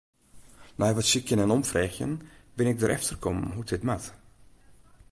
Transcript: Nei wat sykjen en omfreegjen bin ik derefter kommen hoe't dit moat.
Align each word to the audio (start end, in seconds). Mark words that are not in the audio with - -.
Nei 0.79 0.93
wat 0.97 1.09
sykjen 1.11 1.43
en 1.43 1.55
omfreegjen 1.57 2.13
bin 2.57 2.67
ik 2.71 2.79
derefter 2.81 3.15
kommen 3.23 3.53
hoe't 3.55 3.71
dit 3.73 3.87
moat. 3.89 4.05